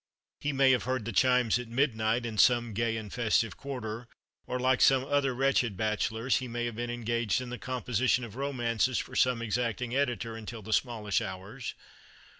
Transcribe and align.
He 0.39 0.51
may 0.51 0.71
have 0.71 0.85
heard 0.85 1.05
the 1.05 1.11
chimes 1.11 1.59
at 1.59 1.67
midnight, 1.67 2.25
in 2.25 2.39
some 2.39 2.73
gay 2.73 2.97
and 2.97 3.13
festive 3.13 3.55
quarter, 3.55 4.07
or, 4.47 4.57
like 4.57 4.81
some 4.81 5.05
other 5.05 5.35
wretched 5.35 5.77
bachelors, 5.77 6.37
he 6.37 6.47
may 6.47 6.65
have 6.65 6.75
been 6.75 6.89
engaged 6.89 7.39
in 7.39 7.51
the 7.51 7.59
composition 7.59 8.23
of 8.23 8.35
romances 8.35 8.97
for 8.97 9.15
some 9.15 9.43
exacting 9.43 9.95
editor, 9.95 10.35
until 10.35 10.63
the 10.63 10.73
smallish 10.73 11.21
hours. 11.21 11.75